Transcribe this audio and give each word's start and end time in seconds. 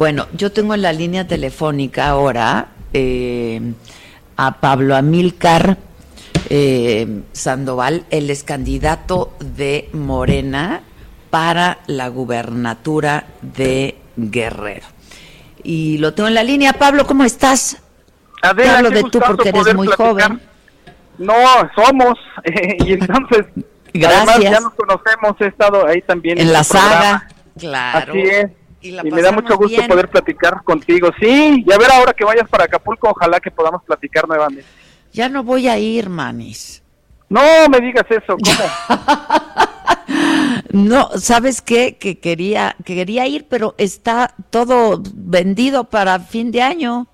Bueno, 0.00 0.28
yo 0.32 0.50
tengo 0.50 0.72
en 0.72 0.80
la 0.80 0.94
línea 0.94 1.26
telefónica 1.26 2.08
ahora 2.08 2.68
eh, 2.94 3.60
a 4.34 4.52
Pablo 4.52 4.96
Amílcar 4.96 5.76
eh, 6.48 7.20
Sandoval, 7.32 8.06
él 8.08 8.30
es 8.30 8.42
candidato 8.42 9.34
de 9.40 9.90
Morena 9.92 10.80
para 11.28 11.80
la 11.86 12.08
gubernatura 12.08 13.26
de 13.42 13.98
Guerrero. 14.16 14.86
Y 15.64 15.98
lo 15.98 16.14
tengo 16.14 16.28
en 16.28 16.34
la 16.34 16.44
línea. 16.44 16.72
Pablo, 16.72 17.06
¿cómo 17.06 17.24
estás? 17.24 17.76
Adela, 18.40 18.78
hablo 18.78 18.88
de 18.88 19.02
tú 19.02 19.20
porque 19.20 19.50
eres 19.50 19.74
muy 19.74 19.88
joven. 19.88 20.40
No, 21.18 21.34
somos. 21.74 22.18
y 22.86 22.94
entonces, 22.94 23.44
Gracias. 23.92 24.28
además 24.28 24.50
ya 24.50 24.60
nos 24.60 24.72
conocemos, 24.72 25.36
he 25.40 25.46
estado 25.48 25.86
ahí 25.86 26.00
también. 26.00 26.40
En, 26.40 26.54
la 26.54 26.64
saga, 26.64 27.28
claro. 27.58 28.12
Así 28.12 28.20
es. 28.22 28.59
Y, 28.82 28.92
me 28.92 29.22
da 29.22 29.30
mucho 29.32 29.56
gusto 29.56 29.82
poder 29.86 30.08
platicar 30.08 30.62
contigo. 30.64 31.10
Sí, 31.20 31.64
y 31.66 31.72
a 31.72 31.78
ver 31.78 31.90
ahora 31.92 32.12
que 32.14 32.24
vayas 32.24 32.48
para 32.48 32.64
Acapulco, 32.64 33.10
ojalá 33.10 33.38
que 33.40 33.50
podamos 33.50 33.82
platicar 33.84 34.26
nuevamente. 34.26 34.64
Ya 35.12 35.28
no 35.28 35.42
voy 35.42 35.68
a 35.68 35.78
ir, 35.78 36.08
manis. 36.08 36.82
No 37.28 37.40
me 37.68 37.78
digas 37.80 38.06
eso, 38.08 38.36
¿cómo? 38.36 38.98
no, 40.72 41.10
¿sabes 41.16 41.62
qué? 41.62 41.96
Que 41.96 42.18
quería, 42.18 42.74
que 42.84 42.94
quería 42.94 43.26
ir, 43.26 43.46
pero 43.48 43.74
está 43.78 44.34
todo 44.50 45.00
vendido 45.14 45.84
para 45.84 46.18
fin 46.20 46.50
de 46.50 46.62
año. 46.62 47.06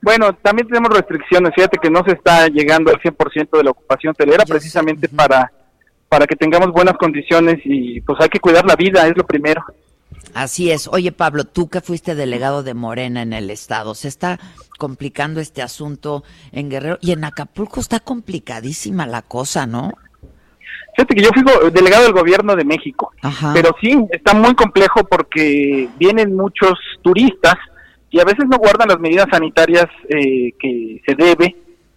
Bueno, 0.00 0.34
también 0.34 0.68
tenemos 0.68 0.90
restricciones. 0.90 1.52
Fíjate 1.54 1.78
que 1.78 1.90
no 1.90 2.04
se 2.04 2.12
está 2.12 2.46
llegando 2.46 2.90
al 2.90 3.00
100% 3.00 3.56
de 3.56 3.64
la 3.64 3.70
ocupación 3.70 4.12
hotelera, 4.12 4.44
precisamente 4.44 5.08
para, 5.08 5.50
para 6.08 6.26
que 6.26 6.36
tengamos 6.36 6.70
buenas 6.70 6.96
condiciones 6.96 7.58
y 7.64 8.00
pues 8.02 8.20
hay 8.20 8.28
que 8.28 8.38
cuidar 8.38 8.64
la 8.64 8.76
vida, 8.76 9.06
es 9.06 9.16
lo 9.16 9.26
primero. 9.26 9.64
Así 10.34 10.70
es. 10.70 10.88
Oye, 10.88 11.12
Pablo, 11.12 11.44
tú 11.44 11.68
que 11.68 11.80
fuiste 11.80 12.14
delegado 12.14 12.62
de 12.62 12.74
Morena 12.74 13.22
en 13.22 13.32
el 13.32 13.50
estado, 13.50 13.94
se 13.94 14.08
está 14.08 14.38
complicando 14.78 15.40
este 15.40 15.62
asunto 15.62 16.22
en 16.52 16.70
Guerrero 16.70 16.98
y 17.00 17.12
en 17.12 17.24
Acapulco 17.24 17.80
está 17.80 18.00
complicadísima 18.00 19.06
la 19.06 19.22
cosa, 19.22 19.66
¿no? 19.66 19.92
Fíjate 20.96 21.14
que 21.14 21.22
yo 21.22 21.30
fui 21.32 21.70
delegado 21.70 22.04
del 22.04 22.12
gobierno 22.12 22.56
de 22.56 22.64
México, 22.64 23.12
pero 23.54 23.70
sí, 23.80 23.96
está 24.10 24.34
muy 24.34 24.54
complejo 24.56 25.04
porque 25.04 25.88
vienen 25.96 26.34
muchos 26.34 26.72
turistas 27.02 27.54
y 28.10 28.18
a 28.20 28.24
veces 28.24 28.46
no 28.48 28.58
guardan 28.58 28.88
las 28.88 28.98
medidas 28.98 29.26
sanitarias 29.30 29.86
eh, 30.08 30.52
que 30.58 31.00
se 31.06 31.14
debe 31.14 31.56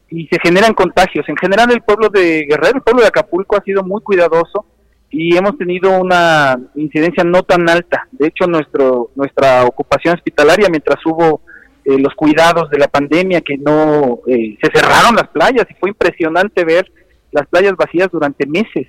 y 0.10 0.28
se 0.28 0.38
generan 0.44 0.74
contagios. 0.74 1.28
En 1.30 1.38
general 1.38 1.72
el 1.72 1.82
pueblo 1.82 2.10
de 2.10 2.46
Guerrero, 2.48 2.78
el 2.78 2.84
pueblo 2.84 3.02
de 3.02 3.08
Acapulco 3.08 3.58
ha 3.58 3.64
sido 3.64 3.82
muy 3.82 4.02
cuidadoso 4.02 4.66
y 5.12 5.36
hemos 5.36 5.58
tenido 5.58 6.00
una 6.00 6.58
incidencia 6.76 7.24
no 7.24 7.44
tan 7.44 7.70
alta. 7.70 8.08
De 8.12 8.28
hecho, 8.28 8.48
nuestro 8.48 9.12
nuestra 9.16 9.66
ocupación 9.66 10.16
hospitalaria, 10.16 10.70
mientras 10.70 11.06
hubo 11.06 11.42
eh, 11.84 12.00
los 12.00 12.16
cuidados 12.16 12.70
de 12.70 12.80
la 12.80 12.88
pandemia, 12.88 13.42
que 13.42 13.58
no 13.58 14.22
eh, 14.26 14.58
se 14.62 14.72
cerraron 14.74 15.16
las 15.16 15.28
playas 15.28 15.68
y 15.70 15.74
fue 15.76 15.90
impresionante 15.90 16.64
ver 16.64 16.90
las 17.32 17.46
playas 17.48 17.76
vacías 17.76 18.10
durante 18.12 18.48
meses. 18.48 18.88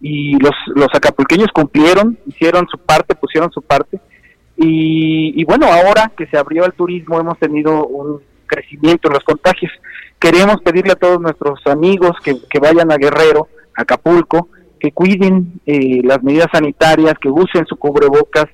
Y 0.00 0.38
los, 0.40 0.54
los 0.74 0.88
acapulqueños 0.92 1.48
cumplieron, 1.52 2.18
hicieron 2.26 2.66
su 2.68 2.78
parte, 2.78 3.14
pusieron 3.14 3.52
su 3.52 3.62
parte. 3.62 4.00
Y, 4.56 5.40
y 5.40 5.44
bueno, 5.44 5.66
ahora 5.66 6.10
que 6.16 6.26
se 6.26 6.36
abrió 6.36 6.64
el 6.64 6.72
turismo, 6.72 7.20
hemos 7.20 7.38
tenido 7.38 7.86
un 7.86 8.20
crecimiento 8.46 9.08
en 9.08 9.14
los 9.14 9.24
contagios. 9.24 9.70
Queremos 10.18 10.56
pedirle 10.62 10.92
a 10.92 10.96
todos 10.96 11.20
nuestros 11.20 11.60
amigos 11.66 12.12
que, 12.24 12.36
que 12.50 12.58
vayan 12.58 12.90
a 12.90 12.96
Guerrero, 12.96 13.48
Acapulco, 13.76 14.48
que 14.80 14.92
cuiden 14.92 15.60
eh, 15.66 16.00
las 16.02 16.22
medidas 16.22 16.48
sanitarias, 16.52 17.14
que 17.20 17.28
usen 17.28 17.66
su 17.66 17.76
cubrebocas, 17.76 18.46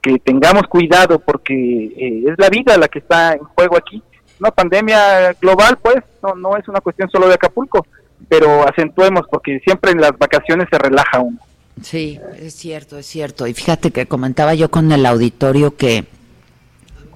que 0.00 0.18
tengamos 0.18 0.62
cuidado 0.68 1.18
porque 1.18 1.54
eh, 1.54 2.24
es 2.26 2.38
la 2.38 2.48
vida 2.48 2.76
la 2.78 2.88
que 2.88 3.00
está 3.00 3.34
en 3.34 3.40
juego 3.40 3.76
aquí. 3.76 4.02
Una 4.40 4.50
pandemia 4.50 5.34
global, 5.34 5.78
pues, 5.82 5.98
no, 6.22 6.34
no 6.34 6.56
es 6.56 6.66
una 6.68 6.80
cuestión 6.80 7.10
solo 7.10 7.28
de 7.28 7.34
Acapulco, 7.34 7.86
pero 8.28 8.66
acentuemos 8.66 9.22
porque 9.30 9.60
siempre 9.60 9.92
en 9.92 10.00
las 10.00 10.16
vacaciones 10.18 10.68
se 10.70 10.78
relaja 10.78 11.20
uno. 11.20 11.38
Sí, 11.80 12.18
es 12.38 12.54
cierto, 12.54 12.98
es 12.98 13.06
cierto. 13.06 13.46
Y 13.46 13.54
fíjate 13.54 13.90
que 13.90 14.06
comentaba 14.06 14.54
yo 14.54 14.70
con 14.70 14.90
el 14.92 15.06
auditorio 15.06 15.76
que 15.76 16.04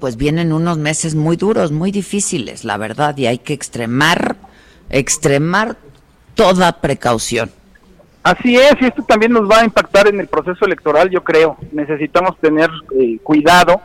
pues 0.01 0.17
vienen 0.17 0.53
unos 0.53 0.79
meses 0.79 1.15
muy 1.15 1.37
duros, 1.37 1.73
muy 1.73 1.91
difíciles, 1.91 2.65
la 2.65 2.77
verdad, 2.77 3.17
y 3.17 3.27
hay 3.27 3.39
que 3.39 3.55
extremar, 3.55 4.37
extremar 4.91 5.77
toda 6.35 6.81
precaución. 6.81 7.51
Así 8.27 8.57
es, 8.57 8.75
y 8.81 8.87
esto 8.87 9.05
también 9.05 9.31
nos 9.31 9.49
va 9.49 9.61
a 9.61 9.65
impactar 9.65 10.09
en 10.09 10.19
el 10.19 10.27
proceso 10.27 10.65
electoral, 10.65 11.09
yo 11.11 11.23
creo. 11.23 11.57
Necesitamos 11.71 12.37
tener 12.41 12.69
eh, 12.99 13.21
cuidado 13.23 13.81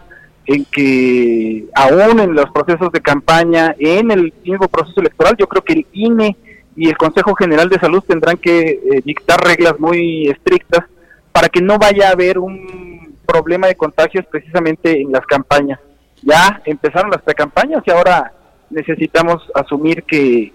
en 0.47 0.65
que 0.65 1.65
aún 1.75 2.19
en 2.19 2.33
los 2.33 2.49
procesos 2.49 2.91
de 2.91 3.01
campaña, 3.01 3.75
en 3.77 4.09
el 4.09 4.33
mismo 4.43 4.67
proceso 4.67 4.99
electoral, 4.99 5.35
yo 5.37 5.45
creo 5.45 5.61
que 5.61 5.73
el 5.73 5.85
INE 5.91 6.35
y 6.75 6.89
el 6.89 6.97
Consejo 6.97 7.35
General 7.35 7.69
de 7.69 7.77
Salud 7.77 8.03
tendrán 8.07 8.37
que 8.37 8.61
eh, 8.61 9.01
dictar 9.05 9.39
reglas 9.45 9.79
muy 9.79 10.27
estrictas 10.29 10.85
para 11.31 11.47
que 11.47 11.61
no 11.61 11.77
vaya 11.77 12.09
a 12.09 12.13
haber 12.13 12.39
un 12.39 13.15
problema 13.27 13.67
de 13.67 13.75
contagios 13.75 14.25
precisamente 14.25 15.01
en 15.01 15.11
las 15.11 15.27
campañas. 15.27 15.79
Ya 16.23 16.63
empezaron 16.65 17.11
las 17.11 17.21
precampañas 17.21 17.83
y 17.85 17.91
ahora 17.91 18.33
necesitamos 18.71 19.43
asumir 19.53 20.01
que 20.01 20.51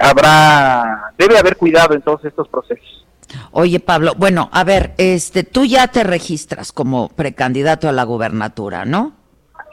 habrá, 0.00 1.12
debe 1.18 1.38
haber 1.38 1.56
cuidado 1.56 1.94
en 1.94 2.02
todos 2.02 2.24
estos 2.24 2.48
procesos. 2.48 3.06
Oye, 3.52 3.80
Pablo, 3.80 4.12
bueno, 4.16 4.48
a 4.52 4.64
ver, 4.64 4.94
este, 4.98 5.44
tú 5.44 5.64
ya 5.64 5.88
te 5.88 6.04
registras 6.04 6.72
como 6.72 7.08
precandidato 7.08 7.88
a 7.88 7.92
la 7.92 8.04
gubernatura, 8.04 8.84
¿no? 8.84 9.14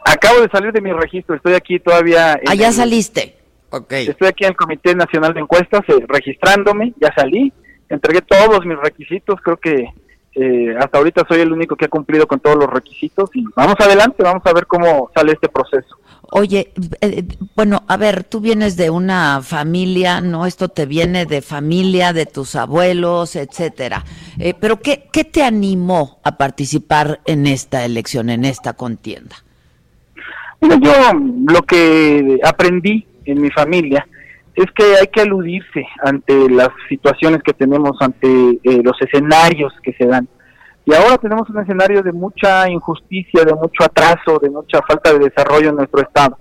Acabo 0.05 0.41
de 0.41 0.49
salir 0.49 0.71
de 0.73 0.81
mi 0.81 0.91
registro, 0.91 1.35
estoy 1.35 1.53
aquí 1.53 1.79
todavía. 1.79 2.33
En 2.33 2.49
ah, 2.49 2.55
ya 2.55 2.71
saliste. 2.71 3.37
Okay. 3.69 4.07
Estoy 4.07 4.27
aquí 4.27 4.43
en 4.43 4.51
el 4.51 4.55
Comité 4.55 4.93
Nacional 4.93 5.33
de 5.33 5.39
Encuestas 5.39 5.81
eh, 5.87 6.05
registrándome, 6.07 6.93
ya 7.01 7.11
salí, 7.15 7.51
entregué 7.89 8.21
todos 8.21 8.65
mis 8.65 8.77
requisitos, 8.77 9.39
creo 9.41 9.57
que 9.57 9.87
eh, 10.35 10.75
hasta 10.79 10.97
ahorita 10.99 11.23
soy 11.27 11.41
el 11.41 11.51
único 11.51 11.75
que 11.75 11.85
ha 11.85 11.89
cumplido 11.89 12.27
con 12.27 12.39
todos 12.39 12.55
los 12.55 12.69
requisitos 12.69 13.31
y 13.33 13.43
vamos 13.55 13.75
adelante, 13.79 14.21
vamos 14.21 14.43
a 14.45 14.53
ver 14.53 14.67
cómo 14.67 15.09
sale 15.15 15.31
este 15.31 15.49
proceso. 15.49 15.97
Oye, 16.31 16.71
eh, 17.01 17.23
bueno, 17.55 17.83
a 17.87 17.97
ver, 17.97 18.23
tú 18.23 18.39
vienes 18.39 18.75
de 18.75 18.89
una 18.89 19.41
familia, 19.41 20.19
¿no? 20.21 20.45
Esto 20.45 20.69
te 20.69 20.85
viene 20.85 21.25
de 21.25 21.41
familia, 21.41 22.13
de 22.13 22.25
tus 22.25 22.55
abuelos, 22.55 23.35
etcétera. 23.35 24.03
Eh, 24.39 24.53
pero 24.59 24.79
¿qué, 24.79 25.07
¿qué 25.11 25.23
te 25.23 25.43
animó 25.43 26.19
a 26.23 26.37
participar 26.37 27.19
en 27.25 27.45
esta 27.45 27.85
elección, 27.85 28.29
en 28.29 28.45
esta 28.45 28.73
contienda? 28.73 29.35
Bueno, 30.59 30.79
yo 30.81 30.93
lo 31.53 31.61
que 31.63 32.39
aprendí 32.43 33.05
en 33.25 33.41
mi 33.41 33.51
familia 33.51 34.07
es 34.55 34.65
que 34.71 34.95
hay 34.99 35.07
que 35.07 35.21
aludirse 35.21 35.85
ante 36.03 36.49
las 36.49 36.69
situaciones 36.87 37.41
que 37.43 37.53
tenemos, 37.53 37.97
ante 37.99 38.27
eh, 38.27 38.81
los 38.83 38.99
escenarios 39.01 39.73
que 39.83 39.93
se 39.93 40.05
dan. 40.05 40.27
Y 40.85 40.93
ahora 40.93 41.17
tenemos 41.17 41.49
un 41.49 41.61
escenario 41.61 42.01
de 42.01 42.11
mucha 42.11 42.69
injusticia, 42.69 43.45
de 43.45 43.53
mucho 43.53 43.83
atraso, 43.83 44.37
de 44.41 44.49
mucha 44.49 44.81
falta 44.81 45.13
de 45.13 45.19
desarrollo 45.19 45.69
en 45.69 45.77
nuestro 45.77 46.01
Estado. 46.01 46.37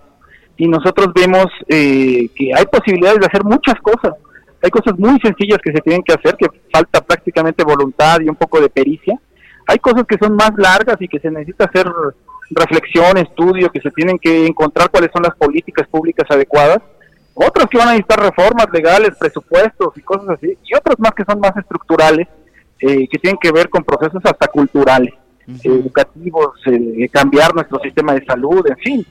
Y 0.57 0.67
nosotros 0.67 1.09
vemos 1.15 1.47
eh, 1.69 2.29
que 2.35 2.53
hay 2.55 2.67
posibilidades 2.67 3.21
de 3.21 3.27
hacer 3.27 3.45
muchas 3.45 3.77
cosas. 3.81 4.15
Hay 4.63 4.71
cosas 4.71 4.99
muy 4.99 5.19
sencillas 5.21 5.59
que 5.63 5.73
se 5.73 5.81
tienen 5.81 6.03
que 6.03 6.13
hacer, 6.13 6.37
que 6.37 6.47
falta 6.73 7.01
prácticamente 7.01 7.65
voluntad 7.65 8.21
y 8.21 8.29
un 8.29 8.37
poco 8.37 8.61
de 8.61 8.69
pericia. 8.69 9.19
Hay 9.67 9.79
cosas 9.79 10.05
que 10.07 10.19
son 10.19 10.35
más 10.35 10.53
largas 10.57 10.97
y 11.01 11.09
que 11.09 11.21
se 11.21 11.31
necesita 11.31 11.65
hacer 11.65 11.87
reflexión, 12.51 13.17
estudio, 13.19 13.71
que 13.71 13.81
se 13.81 13.91
tienen 13.91 14.19
que 14.19 14.47
encontrar 14.47 14.91
cuáles 14.91 15.11
son 15.13 15.23
las 15.23 15.37
políticas 15.37 15.87
públicas 15.89 16.29
adecuadas. 16.31 16.79
Otras 17.35 17.67
que 17.71 17.79
van 17.79 17.89
a 17.89 17.93
necesitar 17.93 18.21
reformas 18.21 18.67
legales, 18.73 19.17
presupuestos 19.19 19.97
y 19.97 20.03
cosas 20.03 20.31
así. 20.31 20.59
Y 20.65 20.75
otras 20.77 20.99
más 20.99 21.13
que 21.13 21.25
son 21.25 21.41
más 21.41 21.57
estructurales 21.57 22.29
eh, 22.85 23.07
que 23.09 23.19
tienen 23.21 23.39
que 23.41 23.53
ver 23.53 23.69
con 23.69 23.85
procesos 23.85 24.21
hasta 24.25 24.49
culturales, 24.49 25.15
educativos, 25.63 26.49
eh, 26.67 27.09
cambiar 27.13 27.55
nuestro 27.55 27.79
sistema 27.79 28.13
de 28.13 28.25
salud, 28.25 28.67
en 28.67 28.77
fin. 28.79 29.07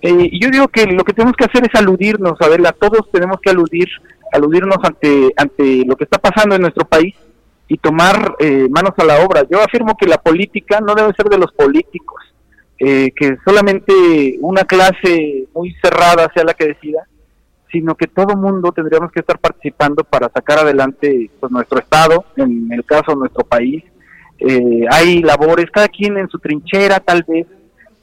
Eh, 0.00 0.28
y 0.30 0.40
yo 0.40 0.48
digo 0.48 0.68
que 0.68 0.86
lo 0.86 1.02
que 1.02 1.12
tenemos 1.12 1.34
que 1.36 1.46
hacer 1.46 1.64
es 1.64 1.74
aludirnos, 1.74 2.40
a 2.40 2.48
ver, 2.48 2.64
a 2.64 2.70
todos 2.70 3.10
tenemos 3.10 3.40
que 3.40 3.50
aludir, 3.50 3.88
aludirnos 4.32 4.76
ante, 4.80 5.32
ante 5.36 5.84
lo 5.84 5.96
que 5.96 6.04
está 6.04 6.18
pasando 6.18 6.54
en 6.54 6.62
nuestro 6.62 6.84
país 6.84 7.16
y 7.66 7.78
tomar 7.78 8.36
manos 8.70 8.92
a 8.96 9.04
la 9.04 9.18
obra. 9.24 9.42
Yo 9.50 9.60
afirmo 9.60 9.96
que 9.96 10.06
la 10.06 10.18
política 10.18 10.80
no 10.80 10.94
debe 10.94 11.12
ser 11.14 11.26
de 11.26 11.38
los 11.38 11.52
políticos, 11.52 12.22
que 12.78 13.38
solamente 13.44 14.38
una 14.40 14.62
clase 14.62 15.48
muy 15.52 15.74
cerrada 15.82 16.30
sea 16.32 16.44
la 16.44 16.54
que 16.54 16.68
decida, 16.68 17.08
sino 17.76 17.94
que 17.94 18.06
todo 18.06 18.36
mundo 18.36 18.72
tendríamos 18.72 19.12
que 19.12 19.20
estar 19.20 19.38
participando 19.38 20.02
para 20.02 20.30
sacar 20.30 20.60
adelante 20.60 21.30
pues, 21.38 21.52
nuestro 21.52 21.78
Estado, 21.78 22.24
en 22.36 22.72
el 22.72 22.84
caso 22.84 23.12
de 23.12 23.16
nuestro 23.18 23.44
país. 23.44 23.84
Eh, 24.38 24.86
hay 24.90 25.22
labores, 25.22 25.70
cada 25.70 25.88
quien 25.88 26.16
en 26.16 26.28
su 26.28 26.38
trinchera 26.38 27.00
tal 27.00 27.22
vez, 27.28 27.46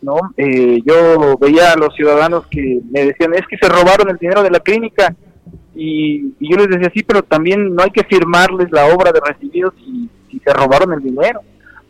¿no? 0.01 0.15
Eh, 0.37 0.79
yo 0.85 1.37
veía 1.39 1.71
a 1.71 1.75
los 1.75 1.95
ciudadanos 1.95 2.45
que 2.47 2.81
me 2.91 3.05
decían, 3.05 3.33
es 3.33 3.47
que 3.47 3.57
se 3.57 3.67
robaron 3.67 4.09
el 4.09 4.17
dinero 4.17 4.43
de 4.43 4.51
la 4.51 4.59
clínica, 4.59 5.15
y, 5.75 6.35
yo 6.39 6.57
les 6.57 6.69
decía, 6.69 6.91
sí, 6.93 7.01
pero 7.01 7.23
también 7.23 7.73
no 7.73 7.81
hay 7.81 7.89
que 7.89 8.03
firmarles 8.03 8.71
la 8.71 8.93
obra 8.93 9.11
de 9.11 9.21
recibidos 9.25 9.73
si, 9.77 10.07
si 10.29 10.39
se 10.39 10.53
robaron 10.53 10.93
el 10.93 11.01
dinero. 11.01 11.41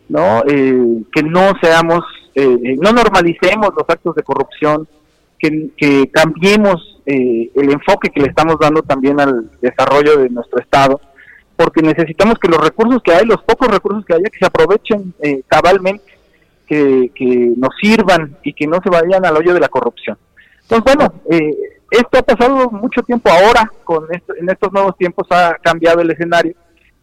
¿no? 0.08 0.42
Eh, 0.48 1.02
que 1.14 1.22
no 1.22 1.52
seamos, 1.62 2.00
eh, 2.34 2.76
no 2.80 2.92
normalicemos 2.92 3.70
los 3.76 3.88
actos 3.88 4.14
de 4.14 4.22
corrupción, 4.22 4.88
que 5.38 6.08
cambiemos 6.10 6.93
el 7.06 7.70
enfoque 7.70 8.10
que 8.10 8.20
le 8.20 8.28
estamos 8.28 8.56
dando 8.60 8.82
también 8.82 9.20
al 9.20 9.50
desarrollo 9.60 10.18
de 10.18 10.30
nuestro 10.30 10.60
Estado, 10.60 11.00
porque 11.56 11.82
necesitamos 11.82 12.38
que 12.38 12.48
los 12.48 12.60
recursos 12.60 13.02
que 13.02 13.12
hay, 13.12 13.26
los 13.26 13.42
pocos 13.42 13.68
recursos 13.68 14.04
que 14.04 14.14
haya, 14.14 14.30
que 14.30 14.38
se 14.38 14.46
aprovechen 14.46 15.14
cabalmente, 15.48 16.04
que, 16.66 17.10
que 17.14 17.52
nos 17.56 17.70
sirvan 17.80 18.36
y 18.42 18.52
que 18.52 18.66
no 18.66 18.78
se 18.82 18.90
vayan 18.90 19.24
al 19.24 19.36
hoyo 19.36 19.54
de 19.54 19.60
la 19.60 19.68
corrupción. 19.68 20.16
Entonces, 20.62 20.94
bueno, 20.94 21.14
eh, 21.30 21.54
esto 21.90 22.18
ha 22.18 22.22
pasado 22.22 22.70
mucho 22.70 23.02
tiempo 23.02 23.30
ahora, 23.30 23.70
con 23.84 24.06
en 24.10 24.50
estos 24.50 24.72
nuevos 24.72 24.96
tiempos 24.96 25.26
ha 25.30 25.54
cambiado 25.62 26.00
el 26.00 26.10
escenario. 26.10 26.54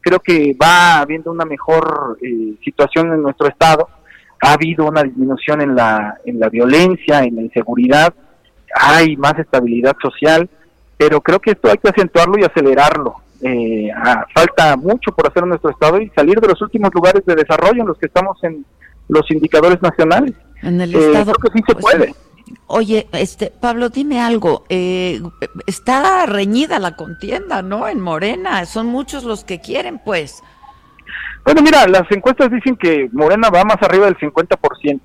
Creo 0.01 0.19
que 0.19 0.55
va 0.61 0.99
habiendo 0.99 1.31
una 1.31 1.45
mejor 1.45 2.17
eh, 2.21 2.55
situación 2.63 3.13
en 3.13 3.21
nuestro 3.21 3.47
estado. 3.47 3.87
Ha 4.41 4.53
habido 4.53 4.85
una 4.85 5.03
disminución 5.03 5.61
en 5.61 5.75
la, 5.75 6.17
en 6.25 6.39
la 6.39 6.49
violencia, 6.49 7.19
en 7.19 7.35
la 7.35 7.41
inseguridad. 7.43 8.13
Hay 8.73 9.17
más 9.17 9.37
estabilidad 9.37 9.95
social, 10.01 10.49
pero 10.97 11.21
creo 11.21 11.39
que 11.39 11.51
esto 11.51 11.69
hay 11.69 11.77
que 11.77 11.89
acentuarlo 11.89 12.37
y 12.39 12.43
acelerarlo. 12.43 13.15
Eh, 13.41 13.89
falta 14.35 14.77
mucho 14.77 15.11
por 15.11 15.27
hacer 15.27 15.43
en 15.43 15.49
nuestro 15.49 15.71
estado 15.71 15.99
y 15.99 16.09
salir 16.09 16.39
de 16.39 16.47
los 16.47 16.61
últimos 16.61 16.93
lugares 16.93 17.25
de 17.25 17.35
desarrollo 17.35 17.81
en 17.81 17.87
los 17.87 17.97
que 17.97 18.05
estamos 18.05 18.37
en 18.43 18.65
los 19.07 19.29
indicadores 19.31 19.81
nacionales. 19.81 20.33
En 20.61 20.79
el 20.79 20.93
estado. 20.93 21.33
Creo 21.33 21.51
que 21.51 21.57
sí 21.57 21.63
se 21.67 21.73
pues, 21.73 21.95
puede. 21.95 22.15
Oye, 22.67 23.07
este 23.13 23.51
Pablo, 23.59 23.89
dime 23.89 24.21
algo. 24.21 24.65
Eh, 24.69 25.21
está 25.65 26.25
reñida 26.25 26.79
la 26.79 26.95
contienda, 26.95 27.61
¿no? 27.61 27.87
En 27.87 27.99
Morena, 27.99 28.65
son 28.65 28.87
muchos 28.87 29.23
los 29.23 29.43
que 29.43 29.59
quieren, 29.59 29.99
pues. 30.03 30.43
Bueno, 31.43 31.61
mira, 31.63 31.87
las 31.87 32.09
encuestas 32.11 32.51
dicen 32.51 32.75
que 32.75 33.09
Morena 33.11 33.49
va 33.49 33.63
más 33.63 33.81
arriba 33.81 34.05
del 34.05 34.17
50% 34.17 34.99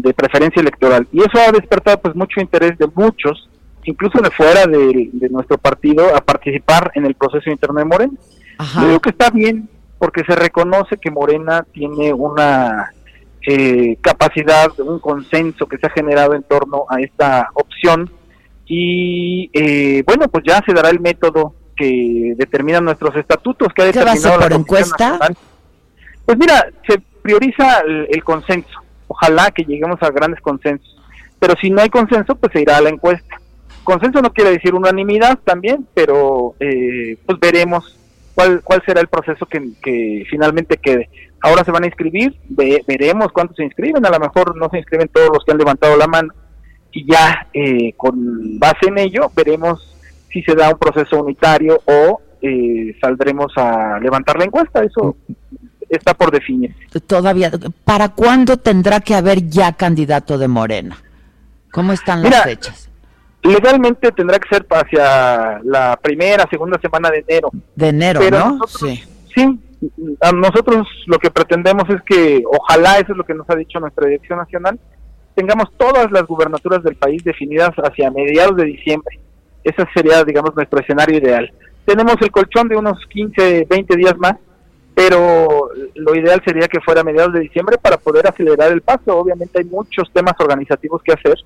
de 0.00 0.14
preferencia 0.14 0.60
electoral 0.60 1.06
y 1.12 1.20
eso 1.20 1.38
ha 1.38 1.52
despertado 1.52 2.00
pues 2.00 2.14
mucho 2.14 2.40
interés 2.40 2.76
de 2.78 2.88
muchos, 2.94 3.48
incluso 3.84 4.20
de 4.20 4.30
fuera 4.30 4.66
de, 4.66 5.28
nuestro 5.30 5.58
partido, 5.58 6.14
a 6.14 6.20
participar 6.20 6.90
en 6.94 7.06
el 7.06 7.14
proceso 7.14 7.50
interno 7.50 7.78
de 7.78 7.84
Morena. 7.84 8.12
Yo 8.74 8.80
creo 8.80 9.00
que 9.00 9.10
está 9.10 9.30
bien 9.30 9.68
porque 9.98 10.24
se 10.24 10.34
reconoce 10.34 10.96
que 10.96 11.10
Morena 11.10 11.64
tiene 11.72 12.12
una 12.12 12.92
eh, 13.46 13.96
capacidad, 14.00 14.68
un 14.80 14.98
consenso 14.98 15.66
que 15.66 15.78
se 15.78 15.86
ha 15.86 15.90
generado 15.90 16.34
en 16.34 16.42
torno 16.42 16.84
a 16.88 17.00
esta 17.00 17.48
opción 17.54 18.10
y 18.66 19.50
eh, 19.52 20.02
bueno, 20.06 20.28
pues 20.28 20.44
ya 20.46 20.62
se 20.66 20.74
dará 20.74 20.90
el 20.90 21.00
método 21.00 21.54
que 21.78 22.34
determinan 22.36 22.84
nuestros 22.84 23.14
estatutos 23.16 23.68
que 23.72 23.82
ha 23.82 23.86
determinado 23.86 24.40
por 24.40 24.52
encuesta? 24.52 25.18
Pues 26.26 26.36
mira, 26.36 26.66
se 26.86 27.00
prioriza 27.22 27.80
el, 27.80 28.22
consenso. 28.22 28.80
Ojalá 29.08 29.50
que 29.50 29.64
lleguemos 29.64 30.02
a 30.02 30.10
grandes 30.10 30.40
consensos. 30.40 30.96
Pero 31.38 31.54
si 31.60 31.70
no 31.70 31.82
hay 31.82 31.88
consenso, 31.88 32.36
pues 32.36 32.52
se 32.52 32.62
irá 32.62 32.76
a 32.76 32.82
la 32.82 32.90
encuesta. 32.90 33.40
Consenso 33.84 34.20
no 34.20 34.32
quiere 34.32 34.50
decir 34.50 34.74
unanimidad 34.74 35.38
también, 35.44 35.86
pero 35.94 36.54
eh, 36.60 37.16
pues 37.24 37.38
veremos 37.40 37.98
cuál, 38.34 38.62
cuál 38.62 38.82
será 38.84 39.00
el 39.00 39.08
proceso 39.08 39.46
que, 39.46 39.72
que 39.82 40.24
finalmente 40.28 40.76
quede. 40.76 41.08
Ahora 41.40 41.64
se 41.64 41.70
van 41.70 41.84
a 41.84 41.86
inscribir, 41.86 42.36
veremos 42.48 43.32
cuántos 43.32 43.56
se 43.56 43.64
inscriben, 43.64 44.04
a 44.04 44.10
lo 44.10 44.18
mejor 44.18 44.56
no 44.56 44.68
se 44.70 44.78
inscriben 44.78 45.08
todos 45.08 45.30
los 45.32 45.44
que 45.44 45.52
han 45.52 45.58
levantado 45.58 45.96
la 45.96 46.08
mano 46.08 46.34
y 46.92 47.10
ya 47.10 47.46
eh, 47.52 47.92
con 47.96 48.58
base 48.58 48.88
en 48.88 48.98
ello 48.98 49.30
veremos 49.34 49.96
si 50.32 50.42
se 50.42 50.54
da 50.54 50.70
un 50.70 50.78
proceso 50.78 51.22
unitario 51.22 51.80
o 51.84 52.20
eh, 52.40 52.96
saldremos 53.00 53.52
a 53.56 53.98
levantar 54.00 54.38
la 54.38 54.44
encuesta, 54.44 54.82
eso 54.82 55.16
está 55.88 56.14
por 56.14 56.30
definir. 56.30 56.74
Todavía, 57.06 57.50
¿para 57.84 58.10
cuándo 58.10 58.56
tendrá 58.56 59.00
que 59.00 59.14
haber 59.14 59.48
ya 59.48 59.72
candidato 59.72 60.38
de 60.38 60.48
Morena? 60.48 60.96
¿Cómo 61.70 61.92
están 61.92 62.22
las 62.22 62.42
fechas? 62.42 62.90
Legalmente 63.42 64.10
tendrá 64.12 64.38
que 64.38 64.48
ser 64.48 64.66
hacia 64.70 65.60
la 65.64 65.98
primera, 66.02 66.44
segunda 66.50 66.78
semana 66.80 67.10
de 67.10 67.18
enero. 67.18 67.50
De 67.76 67.88
enero, 67.88 68.20
¿no? 68.30 68.60
sí. 68.66 69.02
Sí, 69.34 69.58
a 70.20 70.32
nosotros 70.32 70.86
lo 71.06 71.18
que 71.18 71.30
pretendemos 71.30 71.84
es 71.90 72.02
que, 72.02 72.42
ojalá, 72.44 72.98
eso 72.98 73.12
es 73.12 73.18
lo 73.18 73.24
que 73.24 73.34
nos 73.34 73.48
ha 73.48 73.54
dicho 73.54 73.78
nuestra 73.78 74.06
dirección 74.06 74.38
nacional, 74.38 74.78
tengamos 75.34 75.68
todas 75.76 76.10
las 76.10 76.24
gubernaturas 76.24 76.82
del 76.82 76.96
país 76.96 77.22
definidas 77.22 77.70
hacia 77.76 78.10
mediados 78.10 78.56
de 78.56 78.64
diciembre. 78.64 79.20
Ese 79.62 79.84
sería, 79.94 80.24
digamos, 80.24 80.56
nuestro 80.56 80.80
escenario 80.80 81.18
ideal. 81.18 81.52
Tenemos 81.84 82.16
el 82.20 82.30
colchón 82.30 82.68
de 82.68 82.76
unos 82.76 82.98
15, 83.08 83.66
20 83.70 83.96
días 83.96 84.16
más, 84.18 84.34
pero 84.98 85.70
lo 85.94 86.14
ideal 86.16 86.42
sería 86.44 86.66
que 86.66 86.80
fuera 86.80 87.02
a 87.02 87.04
mediados 87.04 87.32
de 87.32 87.38
diciembre 87.38 87.78
para 87.78 87.98
poder 87.98 88.26
acelerar 88.26 88.72
el 88.72 88.82
paso. 88.82 89.16
Obviamente 89.16 89.60
hay 89.60 89.64
muchos 89.64 90.10
temas 90.12 90.34
organizativos 90.40 91.00
que 91.04 91.12
hacer 91.12 91.38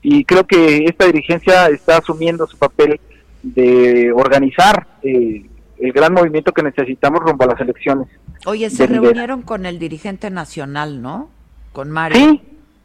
y 0.00 0.24
creo 0.24 0.46
que 0.46 0.84
esta 0.84 1.06
dirigencia 1.06 1.66
está 1.70 1.96
asumiendo 1.96 2.46
su 2.46 2.56
papel 2.56 3.00
de 3.42 4.12
organizar 4.12 4.86
eh, 5.02 5.44
el 5.80 5.92
gran 5.92 6.14
movimiento 6.14 6.52
que 6.52 6.62
necesitamos 6.62 7.20
rumbo 7.22 7.42
a 7.42 7.48
las 7.48 7.60
elecciones. 7.60 8.06
Oye, 8.46 8.70
se 8.70 8.86
reunieron 8.86 9.42
con 9.42 9.66
el 9.66 9.80
dirigente 9.80 10.30
nacional, 10.30 11.02
¿no? 11.02 11.30
Con 11.72 11.90
Mario. 11.90 12.16
Sí, 12.16 12.40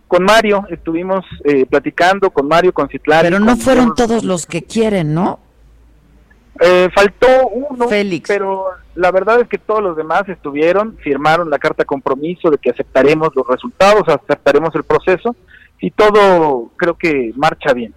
con 0.08 0.24
Mario 0.24 0.66
estuvimos 0.72 1.24
eh, 1.44 1.68
platicando, 1.68 2.32
con 2.32 2.48
Mario, 2.48 2.74
con 2.74 2.90
Citlán. 2.90 3.22
Pero 3.22 3.40
no 3.40 3.58
fueron 3.58 3.94
todos 3.94 4.24
los 4.24 4.48
que 4.48 4.64
quieren, 4.64 5.14
¿no? 5.14 5.40
Eh, 6.60 6.90
faltó 6.94 7.48
uno, 7.50 7.88
Félix. 7.88 8.28
pero 8.28 8.68
la 8.96 9.12
verdad 9.12 9.42
es 9.42 9.48
que 9.50 9.58
todos 9.58 9.84
los 9.84 9.98
demás 9.98 10.28
estuvieron, 10.30 10.98
firmaron 10.98 11.50
la 11.50 11.60
carta 11.60 11.84
de 11.84 11.88
compromiso 11.88 12.50
de 12.50 12.58
que 12.58 12.70
aceptaremos 12.70 13.36
los 13.36 13.46
resultados, 13.46 14.04
aceptaremos 14.08 14.74
el 14.76 14.84
proceso 14.84 15.36
y 15.80 15.92
todo 15.92 16.72
creo 16.78 16.98
que 16.98 17.34
marcha 17.36 17.74
bien. 17.74 17.94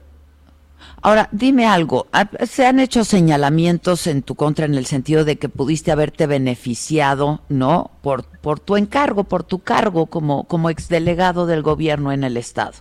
Ahora, 1.00 1.28
dime 1.30 1.66
algo, 1.66 2.06
¿se 2.44 2.66
han 2.66 2.80
hecho 2.80 3.04
señalamientos 3.04 4.06
en 4.08 4.22
tu 4.22 4.34
contra 4.34 4.66
en 4.66 4.74
el 4.74 4.86
sentido 4.86 5.24
de 5.24 5.36
que 5.36 5.48
pudiste 5.48 5.92
haberte 5.92 6.26
beneficiado, 6.26 7.40
¿no? 7.48 7.92
Por, 8.02 8.24
por 8.24 8.58
tu 8.58 8.76
encargo, 8.76 9.24
por 9.24 9.44
tu 9.44 9.60
cargo 9.60 10.06
como, 10.06 10.44
como 10.44 10.70
exdelegado 10.70 11.46
del 11.46 11.62
gobierno 11.62 12.10
en 12.10 12.24
el 12.24 12.36
Estado. 12.36 12.72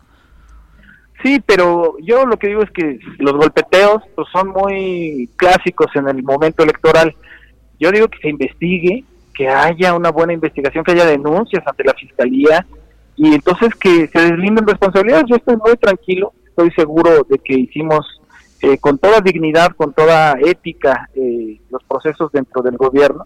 Sí, 1.24 1.42
pero 1.46 1.96
yo 2.02 2.25
lo 2.25 2.38
que 2.38 2.48
digo 2.48 2.64
es 2.64 2.72
que 2.72 3.00
los 3.18 3.34
golpeteos 3.34 4.04
pues, 4.16 4.28
son 4.31 4.50
muy 4.50 5.30
clásicos 5.36 5.88
en 5.96 6.08
el 6.08 6.22
momento 6.24 6.64
electoral. 6.64 7.16
Yo 7.80 7.92
digo 7.92 8.08
que 8.08 8.19
se 8.19 8.30
investigue, 8.30 9.04
que 9.34 9.50
haya 9.50 9.94
una 9.94 10.12
buena 10.12 10.34
investigación, 10.34 10.84
que 10.84 10.92
haya 10.92 11.06
denuncias 11.06 11.66
ante 11.66 11.84
la 11.84 11.94
fiscalía 11.94 12.66
y 13.16 13.34
entonces 13.34 13.74
que 13.75 14.08
se 14.08 14.19
deslinden 14.19 14.68
responsabilidades. 14.68 15.25
Yo 15.28 15.36
estoy 15.36 15.58
muy 15.58 15.75
tranquilo 15.78 16.34
estoy 16.58 16.72
seguro 16.72 17.25
de 17.30 17.38
que 17.38 17.53
hicimos 17.53 18.20
eh, 18.62 18.80
con 18.80 18.98
toda 18.98 19.22
dignidad, 19.22 19.75
con 19.75 19.94
toda 19.94 20.36
ética, 20.44 21.08
eh, 21.13 21.62
los 21.70 21.84
procesos 21.84 22.32
dentro 22.32 22.63
del 22.63 22.77
gobierno. 22.77 23.25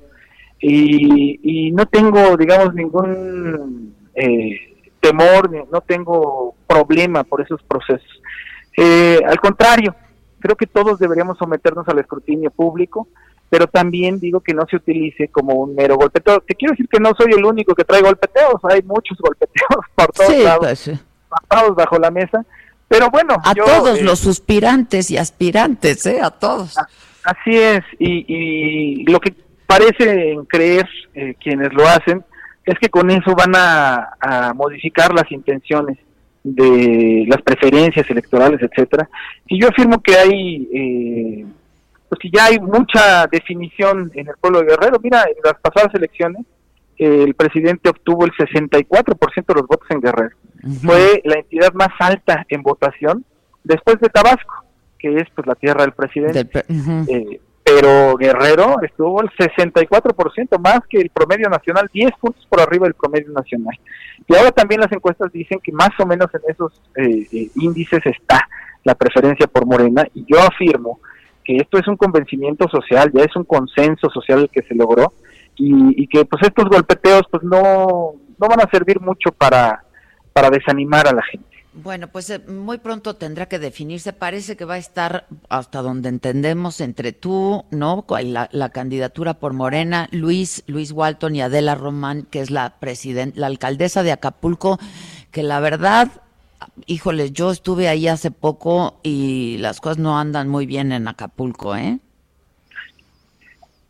Y, 0.60 1.72
no 1.72 1.86
tengo, 1.88 2.38
digamos, 2.38 2.76
ningún 2.76 3.96
eh, 4.14 4.71
temor, 5.02 5.50
no 5.72 5.82
tengo 5.82 6.56
problema 6.68 7.24
por 7.24 7.42
esos 7.42 7.62
procesos. 7.64 8.22
al 8.78 9.40
contrario, 9.40 9.96
creo 10.40 10.56
que 10.56 10.68
todos 10.68 11.00
deberíamos 11.00 11.38
someternos 11.38 11.88
al 11.88 12.00
escrutinio 12.00 12.52
público, 12.52 13.08
pero 13.50 13.68
también 13.68 14.20
digo 14.20 14.40
que 14.40 14.54
no 14.54 14.66
se 14.66 14.78
utilice 14.78 15.28
como 15.28 15.56
un 15.56 15.76
mero 15.76 15.98
golpeteo. 15.98 16.40
Te 16.40 16.56
quiero 16.56 16.72
decir 16.72 16.88
que 16.88 17.02
no 17.02 17.12
soy 17.18 17.34
el 17.34 17.44
único 17.44 17.76
que 17.76 17.84
trae 17.84 18.02
golpeteos, 18.02 18.56
hay 18.64 18.82
muchos 18.84 19.18
golpeteos 19.20 19.86
por 19.94 20.08
todos 20.14 20.38
lados, 20.38 20.90
pues, 21.48 21.76
bajo 21.76 22.00
la 22.00 22.12
mesa, 22.12 22.46
pero 22.88 23.10
bueno, 23.10 23.36
a 23.44 23.54
todos 23.54 24.00
eh, 24.00 24.04
los 24.04 24.20
suspirantes 24.20 25.12
y 25.12 25.18
aspirantes, 25.18 26.06
¿eh? 26.06 26.20
A 26.22 26.32
todos. 26.32 26.78
Así 27.24 27.56
es, 27.56 27.82
y, 28.00 29.04
lo 29.06 29.20
que 29.20 29.34
parece 29.68 30.38
creer 30.48 30.88
eh, 31.14 31.36
quienes 31.40 31.74
lo 31.74 31.88
hacen 31.88 32.24
es 32.66 32.80
que 32.80 32.90
con 32.90 33.10
eso 33.10 33.36
van 33.36 33.54
a, 33.56 34.54
modificar 34.56 35.14
las 35.14 35.32
intenciones 35.32 35.98
de 36.44 37.26
las 37.28 37.42
preferencias 37.42 38.10
electorales, 38.10 38.60
etcétera. 38.62 39.10
Y 39.48 39.62
yo 39.62 39.70
afirmo 39.70 40.02
que 40.02 40.16
hay, 40.16 40.70
eh, 40.74 41.46
pues 42.10 42.20
que 42.20 42.30
ya 42.32 42.46
hay 42.46 42.60
mucha 42.60 43.28
definición 43.28 44.12
en 44.16 44.28
el 44.28 44.36
pueblo 44.40 44.60
de 44.60 44.68
Guerrero. 44.68 45.00
Mira, 45.02 45.24
en 45.24 45.36
las 45.44 45.60
pasadas 45.62 45.94
elecciones 45.94 46.46
el 46.98 47.34
presidente 47.34 47.90
obtuvo 47.90 48.26
el 48.26 48.32
64% 48.34 49.46
de 49.48 49.54
los 49.56 49.68
votos 49.68 49.90
en 49.90 50.02
Guerrero. 50.02 50.36
Fue 50.84 51.22
la 51.26 51.40
entidad 51.40 51.74
más 51.74 51.90
alta 52.00 52.46
en 52.48 52.62
votación 52.62 53.26
después 53.64 54.00
de 54.00 54.10
Tabasco, 54.10 54.66
que 55.00 55.16
es 55.18 55.28
pues 55.34 55.48
la 55.48 55.56
tierra 55.56 55.82
del 55.82 55.94
presidente. 55.94 56.64
Eh, 57.08 57.42
pero 57.76 58.18
Guerrero 58.18 58.82
estuvo 58.82 59.22
el 59.22 59.30
64% 59.30 60.60
más 60.60 60.82
que 60.90 61.00
el 61.00 61.10
promedio 61.10 61.50
nacional, 61.50 61.90
10 61.94 62.12
puntos 62.20 62.46
por 62.48 62.62
arriba 62.62 62.86
del 62.86 62.94
promedio 62.94 63.32
nacional. 63.32 63.78
Y 64.28 64.36
ahora 64.36 64.52
también 64.52 64.82
las 64.82 64.92
encuestas 64.92 65.32
dicen 65.32 65.60
que 65.64 65.72
más 65.72 65.92
o 66.00 66.06
menos 66.06 66.28
en 66.34 66.42
esos 66.48 66.82
eh, 66.96 67.28
eh, 67.32 67.50
índices 67.56 68.02
está 68.06 68.48
la 68.84 68.96
preferencia 68.96 69.48
por 69.48 69.66
Morena 69.66 70.06
y 70.14 70.26
yo 70.28 70.40
afirmo 70.40 71.00
que 71.44 71.58
esto 71.58 71.78
es 71.78 71.88
un 71.88 71.98
convencimiento 71.98 72.68
social, 72.68 73.12
ya 73.14 73.24
es 73.24 73.36
un 73.36 73.44
consenso 73.44 74.10
social 74.10 74.40
el 74.42 74.50
que 74.50 74.64
se 74.64 74.76
logró 74.76 75.14
y, 75.56 76.08
que 76.08 76.26
pues 76.26 76.42
estos 76.44 76.66
golpeteos 76.70 77.22
pues 77.30 77.44
no 77.44 78.14
no 78.40 78.48
van 78.48 78.62
a 78.62 78.70
servir 78.72 79.00
mucho 79.00 79.32
para, 79.32 79.84
para 80.34 80.50
desanimar 80.50 81.08
a 81.08 81.14
la 81.14 81.22
gente. 81.22 81.51
Bueno, 81.74 82.10
pues 82.10 82.30
eh, 82.30 82.40
muy 82.40 82.80
pronto 82.80 83.16
tendrá 83.16 83.46
que 83.46 83.58
definirse. 83.58 84.12
Parece 84.12 84.58
que 84.58 84.66
va 84.66 84.74
a 84.74 84.78
estar, 84.78 85.26
hasta 85.48 85.82
donde 85.82 86.10
entendemos, 86.10 86.82
entre 86.82 87.14
tú, 87.14 87.64
¿no? 87.72 88.06
La, 88.10 88.50
la 88.52 88.70
candidatura 88.70 89.36
por 89.36 89.54
Morena, 89.54 90.10
Luis, 90.12 90.64
Luis 90.68 90.92
Walton 90.92 91.36
y 91.36 91.42
Adela 91.42 91.76
Román, 91.76 92.28
que 92.30 92.42
es 92.42 92.52
la 92.52 92.76
presidenta, 92.80 93.40
la 93.40 93.48
alcaldesa 93.48 94.04
de 94.04 94.12
Acapulco, 94.12 94.80
que 95.32 95.44
la 95.44 95.62
verdad, 95.62 96.10
híjole, 96.88 97.32
yo 97.32 97.52
estuve 97.52 97.88
ahí 97.88 98.10
hace 98.10 98.32
poco 98.32 99.00
y 99.02 99.58
las 99.60 99.80
cosas 99.80 99.98
no 99.98 100.20
andan 100.20 100.50
muy 100.50 100.66
bien 100.66 100.92
en 100.92 101.08
Acapulco, 101.08 101.74
¿eh? 101.78 102.00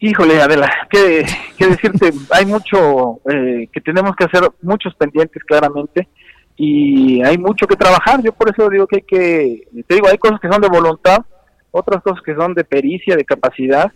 Híjole, 0.04 0.40
Adela, 0.40 0.72
qué, 0.90 1.26
decirte, 1.58 2.12
hay 2.30 2.46
mucho 2.46 3.22
eh, 3.32 3.68
que 3.72 3.82
tenemos 3.82 4.16
que 4.16 4.26
hacer, 4.26 4.50
muchos 4.62 4.94
pendientes 4.96 5.44
claramente 5.44 6.08
y 6.56 7.24
hay 7.24 7.38
mucho 7.38 7.68
que 7.68 7.76
trabajar. 7.76 8.22
Yo 8.24 8.32
por 8.34 8.50
eso 8.50 8.70
digo 8.70 8.88
que 8.88 8.98
hay 8.98 9.02
que, 9.04 9.84
te 9.88 9.96
digo, 9.96 10.08
hay 10.08 10.18
cosas 10.18 10.40
que 10.40 10.50
son 10.50 10.62
de 10.62 10.70
voluntad, 10.70 11.20
otras 11.72 12.02
cosas 12.04 12.22
que 12.24 12.36
son 12.36 12.54
de 12.54 12.64
pericia, 12.64 13.16
de 13.16 13.26
capacidad, 13.26 13.92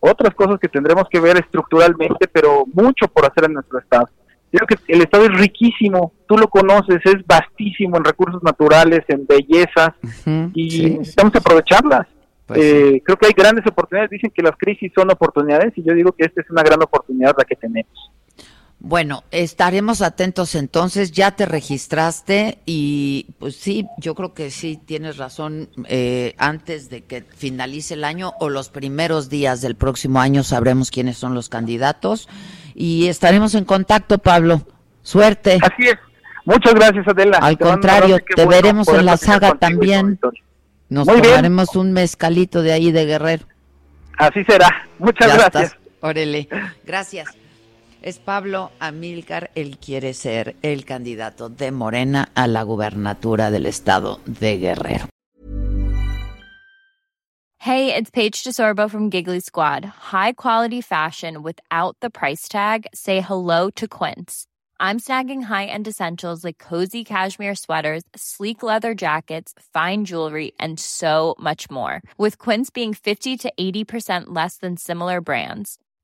otras 0.00 0.34
cosas 0.34 0.58
que 0.58 0.68
tendremos 0.68 1.04
que 1.10 1.20
ver 1.20 1.36
estructuralmente, 1.36 2.26
pero 2.28 2.64
mucho 2.72 3.06
por 3.08 3.26
hacer 3.26 3.44
en 3.44 3.54
nuestro 3.54 3.78
estado. 3.78 4.08
Yo 4.52 4.58
creo 4.58 4.78
que 4.78 4.92
el 4.92 5.02
estado 5.02 5.26
es 5.26 5.38
riquísimo, 5.38 6.12
tú 6.26 6.36
lo 6.36 6.48
conoces, 6.48 7.00
es 7.04 7.24
vastísimo 7.24 7.96
en 7.98 8.04
recursos 8.04 8.42
naturales, 8.42 9.00
en 9.08 9.24
bellezas, 9.26 9.90
y 10.54 10.96
necesitamos 10.98 11.36
aprovecharlas. 11.36 12.06
Pues 12.46 12.60
eh, 12.60 13.02
creo 13.04 13.16
que 13.16 13.28
hay 13.28 13.32
grandes 13.32 13.64
oportunidades, 13.64 14.10
dicen 14.10 14.32
que 14.34 14.42
las 14.42 14.56
crisis 14.58 14.90
son 14.92 15.08
oportunidades, 15.08 15.72
y 15.76 15.84
yo 15.84 15.94
digo 15.94 16.10
que 16.10 16.24
esta 16.24 16.40
es 16.40 16.50
una 16.50 16.64
gran 16.64 16.82
oportunidad 16.82 17.32
la 17.38 17.44
que 17.44 17.54
tenemos. 17.54 18.10
Bueno, 18.82 19.24
estaremos 19.30 20.00
atentos 20.00 20.54
entonces. 20.54 21.12
Ya 21.12 21.32
te 21.32 21.44
registraste 21.44 22.58
y 22.64 23.26
pues 23.38 23.56
sí, 23.56 23.86
yo 23.98 24.14
creo 24.14 24.32
que 24.32 24.50
sí 24.50 24.80
tienes 24.82 25.18
razón. 25.18 25.68
Eh, 25.86 26.34
antes 26.38 26.88
de 26.88 27.04
que 27.04 27.22
finalice 27.36 27.94
el 27.94 28.04
año 28.04 28.32
o 28.40 28.48
los 28.48 28.70
primeros 28.70 29.28
días 29.28 29.60
del 29.60 29.76
próximo 29.76 30.18
año 30.18 30.42
sabremos 30.42 30.90
quiénes 30.90 31.18
son 31.18 31.34
los 31.34 31.50
candidatos 31.50 32.26
y 32.74 33.08
estaremos 33.08 33.54
en 33.54 33.66
contacto, 33.66 34.16
Pablo. 34.18 34.66
Suerte. 35.02 35.58
Así 35.62 35.88
es. 35.88 35.98
Muchas 36.46 36.74
gracias, 36.74 37.06
Adela. 37.06 37.38
Al 37.38 37.58
contrario, 37.58 38.18
te 38.34 38.46
veremos 38.46 38.88
en 38.88 39.04
la 39.04 39.18
saga 39.18 39.56
también. 39.56 40.18
Nos 40.88 41.06
tomaremos 41.06 41.76
un 41.76 41.92
mezcalito 41.92 42.62
de 42.62 42.72
ahí 42.72 42.92
de 42.92 43.04
Guerrero. 43.04 43.44
Así 44.16 44.42
será. 44.44 44.88
Muchas 44.98 45.34
gracias. 45.34 45.76
Órale. 46.00 46.48
Gracias. 46.84 47.28
Es 48.02 48.18
Pablo 48.18 48.70
Amílcar, 48.78 49.50
él 49.54 49.76
quiere 49.76 50.14
ser 50.14 50.56
el 50.62 50.86
candidato 50.86 51.50
de 51.50 51.70
Morena 51.70 52.30
a 52.34 52.46
la 52.46 52.62
gubernatura 52.62 53.50
del 53.50 53.66
estado 53.66 54.20
de 54.24 54.58
Guerrero. 54.58 55.06
Hey, 57.58 57.94
it's 57.94 58.10
Paige 58.10 58.42
DeSorbo 58.42 58.90
from 58.90 59.10
Giggly 59.10 59.40
Squad. 59.40 59.84
High 59.84 60.32
quality 60.32 60.80
fashion 60.80 61.42
without 61.42 61.94
the 62.00 62.08
price 62.08 62.48
tag. 62.48 62.86
Say 62.94 63.20
hello 63.20 63.68
to 63.76 63.86
Quince. 63.86 64.46
I'm 64.80 64.98
snagging 64.98 65.42
high-end 65.42 65.86
essentials 65.86 66.42
like 66.42 66.56
cozy 66.56 67.04
cashmere 67.04 67.54
sweaters, 67.54 68.02
sleek 68.16 68.62
leather 68.62 68.94
jackets, 68.94 69.52
fine 69.74 70.06
jewelry, 70.06 70.52
and 70.58 70.80
so 70.80 71.34
much 71.38 71.70
more. 71.70 72.00
With 72.16 72.38
Quince 72.38 72.70
being 72.70 72.94
50 72.94 73.36
to 73.36 73.52
80% 73.60 74.28
less 74.28 74.56
than 74.56 74.78
similar 74.78 75.20
brands 75.20 75.76